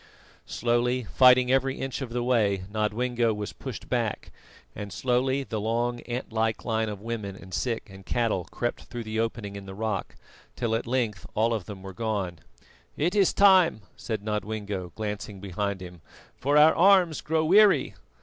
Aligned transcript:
Slowly, 0.47 1.03
fighting, 1.03 1.51
every 1.51 1.77
inch 1.79 2.01
of 2.01 2.09
the 2.09 2.23
way, 2.23 2.63
Nodwengo 2.73 3.35
was 3.35 3.53
pushed 3.53 3.87
back, 3.87 4.31
and 4.75 4.91
slowly 4.91 5.43
the 5.43 5.59
long 5.61 5.99
ant 6.07 6.33
like 6.33 6.65
line 6.65 6.89
of 6.89 7.01
women 7.01 7.35
and 7.35 7.53
sick 7.53 7.87
and 7.87 8.03
cattle 8.03 8.45
crept 8.45 8.85
through 8.85 9.03
the 9.03 9.19
opening 9.19 9.55
in 9.55 9.67
the 9.67 9.75
rock, 9.75 10.15
till 10.55 10.73
at 10.73 10.87
length 10.87 11.27
all 11.35 11.53
of 11.53 11.65
them 11.65 11.83
were 11.83 11.93
gone. 11.93 12.39
"It 12.97 13.13
is 13.13 13.31
time," 13.31 13.81
said 13.95 14.23
Nodwengo, 14.23 14.91
glancing 14.95 15.39
behind 15.39 15.81
him, 15.83 16.01
"for 16.35 16.57
our 16.57 16.73
arms 16.75 17.21
grow 17.21 17.45
weary." 17.45 17.93